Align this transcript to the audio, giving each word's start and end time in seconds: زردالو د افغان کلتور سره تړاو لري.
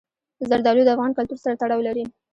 زردالو 0.49 0.85
د 0.85 0.89
افغان 0.95 1.11
کلتور 1.17 1.39
سره 1.43 1.57
تړاو 1.61 1.85
لري. 1.87 2.03